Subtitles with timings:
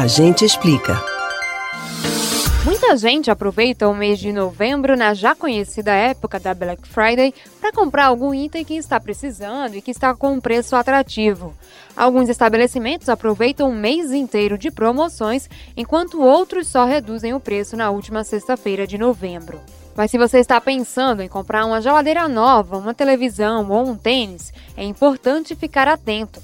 [0.00, 0.98] A gente explica.
[2.64, 7.70] Muita gente aproveita o mês de novembro, na já conhecida época da Black Friday, para
[7.70, 11.54] comprar algum item que está precisando e que está com um preço atrativo.
[11.94, 17.90] Alguns estabelecimentos aproveitam o mês inteiro de promoções, enquanto outros só reduzem o preço na
[17.90, 19.60] última sexta-feira de novembro.
[19.94, 24.50] Mas se você está pensando em comprar uma geladeira nova, uma televisão ou um tênis,
[24.78, 26.40] é importante ficar atento.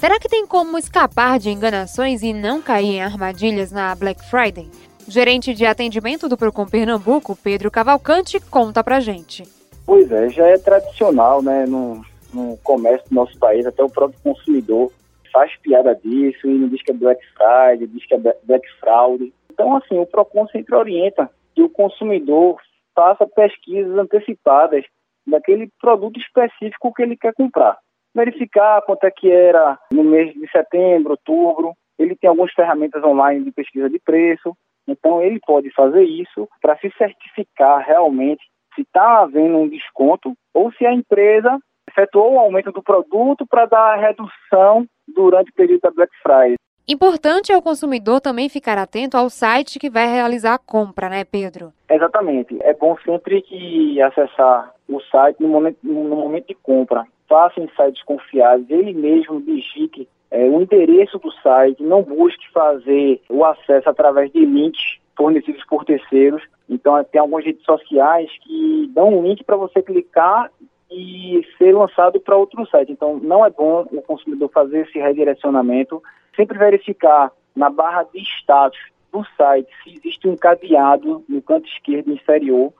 [0.00, 4.66] Será que tem como escapar de enganações e não cair em armadilhas na Black Friday?
[5.06, 9.42] Gerente de atendimento do Procon Pernambuco, Pedro Cavalcante, conta pra gente.
[9.84, 14.18] Pois é, já é tradicional, né, no, no comércio do nosso país, até o próprio
[14.22, 14.90] consumidor
[15.30, 19.30] faz piada disso e não diz que é Black Friday, diz que é Black Fraud.
[19.52, 22.56] Então, assim, o Procon sempre orienta que o consumidor
[22.94, 24.82] faça pesquisas antecipadas
[25.26, 27.76] daquele produto específico que ele quer comprar.
[28.14, 31.74] Verificar quanto é que era no mês de setembro, outubro.
[31.98, 34.56] Ele tem algumas ferramentas online de pesquisa de preço.
[34.88, 38.42] Então, ele pode fazer isso para se certificar realmente
[38.74, 41.58] se está havendo um desconto ou se a empresa
[41.88, 46.56] efetuou o aumento do produto para dar redução durante o período da Black Friday.
[46.88, 51.24] Importante é o consumidor também ficar atento ao site que vai realizar a compra, né,
[51.24, 51.72] Pedro?
[51.88, 52.56] Exatamente.
[52.62, 57.04] É bom sempre que acessar o site no momento, no momento de compra.
[57.30, 63.20] Faça em sites confiáveis, ele mesmo digite é, o endereço do site, não busque fazer
[63.28, 66.42] o acesso através de links fornecidos por terceiros.
[66.68, 70.50] Então, tem algumas redes sociais que dão um link para você clicar
[70.90, 72.90] e ser lançado para outro site.
[72.90, 76.02] Então, não é bom o consumidor fazer esse redirecionamento.
[76.34, 78.80] Sempre verificar na barra de status
[79.12, 82.72] do site se existe um cadeado no canto esquerdo inferior,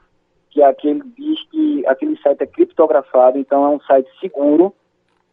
[0.51, 4.75] que é aquele diz que aquele site é criptografado, então é um site seguro.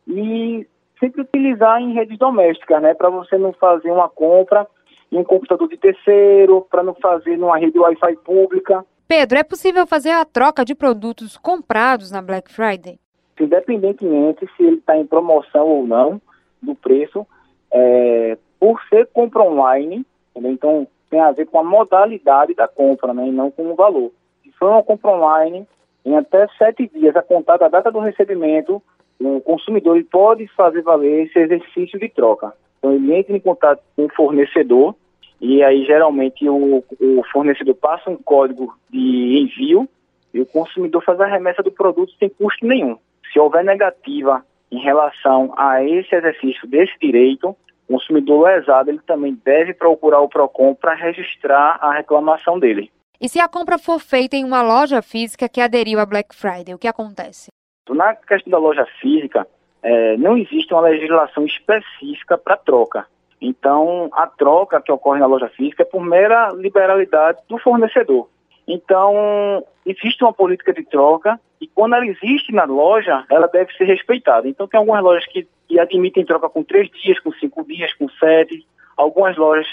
[0.08, 0.66] E
[1.00, 2.94] sempre utilizar em redes domésticas, né?
[2.94, 4.68] Para você não fazer uma compra
[5.12, 8.86] em um computador de terceiro, para não fazer numa rede Wi-Fi pública.
[9.08, 13.00] Pedro, é possível fazer a troca de produtos comprados na Black Friday?
[13.40, 16.22] Independentemente se ele está em promoção ou não
[16.62, 17.26] do preço,
[17.72, 20.52] é, por ser compra online, entendeu?
[20.52, 24.12] então tem a ver com a modalidade da compra, né, e não com o valor.
[24.58, 25.68] For uma compra online,
[26.06, 28.82] em até sete dias, a contar da data do recebimento,
[29.20, 32.54] o consumidor pode fazer valer esse exercício de troca.
[32.78, 34.96] Então ele entra em contato com o fornecedor
[35.42, 39.88] e aí geralmente o, o fornecedor passa um código de envio
[40.34, 42.98] e o consumidor faz a remessa do produto sem custo nenhum.
[43.32, 47.56] Se houver negativa em relação a esse exercício desse direito,
[47.88, 52.92] o consumidor lesado ele também deve procurar o PROCON para registrar a reclamação dele.
[53.20, 56.76] E se a compra for feita em uma loja física que aderiu à Black Friday,
[56.76, 57.48] o que acontece?
[57.90, 59.48] Na questão da loja física,
[59.82, 63.08] é, não existe uma legislação específica para troca.
[63.42, 68.30] Então, a troca que ocorre na loja física é por mera liberalidade do fornecedor.
[68.68, 73.86] Então, existe uma política de troca e quando ela existe na loja, ela deve ser
[73.86, 74.48] respeitada.
[74.48, 78.08] Então, tem algumas lojas que, que admitem troca com três dias, com cinco dias, com
[78.10, 78.64] sete.
[78.96, 79.68] Algumas lojas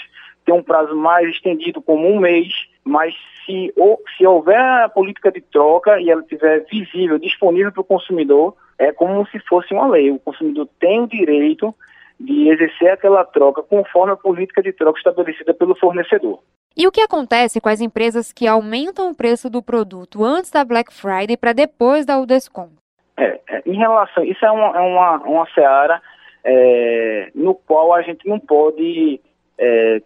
[0.45, 2.53] têm um prazo mais estendido, como um mês.
[2.83, 3.13] Mas
[3.45, 7.85] se, ou, se houver a política de troca e ela estiver visível, disponível para o
[7.85, 10.11] consumidor, é como se fosse uma lei.
[10.11, 11.73] O consumidor tem o direito
[12.19, 16.39] de exercer aquela troca conforme a política de troca estabelecida pelo fornecedor.
[16.77, 20.63] E o que acontece com as empresas que aumentam o preço do produto antes da
[20.63, 22.73] Black Friday para depois dar o desconto?
[23.17, 26.01] É, é, em relação, isso é uma, é uma, uma seara
[26.43, 29.21] é, no qual a gente não pode
[29.57, 30.01] é,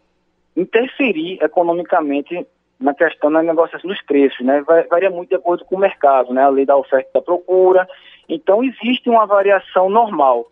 [0.56, 2.46] interferir economicamente
[2.80, 4.64] na questão da negociação dos preços, né?
[4.90, 6.44] Varia muito de acordo com o mercado, né?
[6.44, 7.88] A lei da oferta e da procura.
[8.28, 10.48] Então, existe uma variação normal.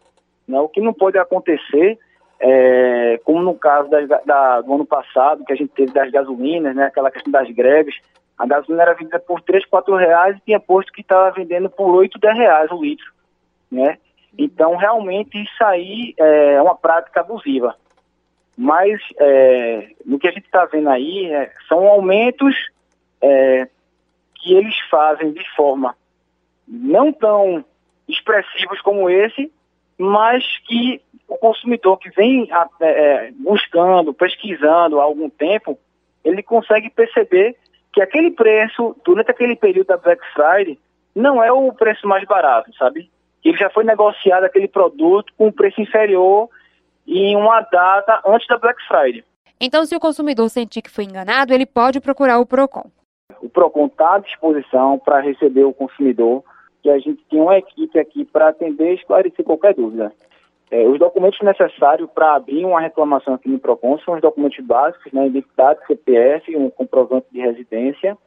[0.47, 0.59] Né?
[0.59, 1.97] O que não pode acontecer,
[2.39, 6.75] é, como no caso da, da, do ano passado, que a gente teve das gasolinas,
[6.75, 6.85] né?
[6.85, 7.95] Aquela questão das greves,
[8.37, 11.95] a gasolina era vendida por 3, 4 reais e tinha posto que estava vendendo por
[11.95, 13.11] 8, 10 reais o litro,
[13.71, 13.97] né?
[14.37, 17.75] Então, realmente, isso aí é uma prática abusiva.
[18.57, 22.55] Mas é, no que a gente está vendo aí é, são aumentos
[23.21, 23.67] é,
[24.35, 25.95] que eles fazem de forma
[26.67, 27.63] não tão
[28.09, 29.51] expressivos como esse,
[29.97, 32.49] mas que o consumidor que vem
[32.81, 35.77] é, buscando, pesquisando há algum tempo,
[36.23, 37.55] ele consegue perceber
[37.93, 40.79] que aquele preço, durante aquele período da Black Friday,
[41.15, 43.09] não é o preço mais barato, sabe?
[43.43, 46.49] Ele já foi negociado aquele produto com um preço inferior
[47.07, 49.23] em uma data antes da Black Friday.
[49.59, 52.89] Então, se o consumidor sentir que foi enganado, ele pode procurar o PROCON.
[53.41, 56.43] O PROCON está à disposição para receber o consumidor,
[56.83, 60.11] que a gente tem uma equipe aqui para atender e esclarecer qualquer dúvida.
[60.69, 65.11] É, os documentos necessários para abrir uma reclamação aqui no PROCON são os documentos básicos,
[65.13, 68.17] né, identidade, CPF, um comprovante de residência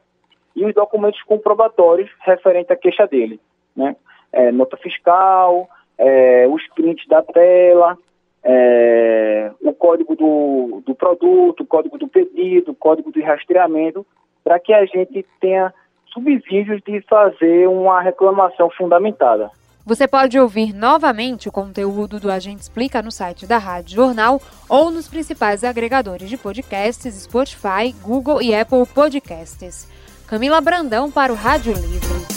[0.57, 3.39] e os documentos comprobatórios referentes à queixa dele,
[3.77, 3.95] né,
[4.33, 5.69] é, nota fiscal,
[5.99, 7.97] é, os prints da tela,
[8.45, 14.07] é, o código do, do produto, o código do pedido, o código de rastreamento,
[14.43, 15.73] para que a gente tenha
[16.13, 19.51] subsídios de fazer uma reclamação fundamentada.
[19.85, 24.91] Você pode ouvir novamente o conteúdo do Agente Explica no site da Rádio Jornal ou
[24.91, 29.89] nos principais agregadores de podcasts Spotify, Google e Apple Podcasts.
[30.29, 32.30] Camila Brandão para o Rádio Livre.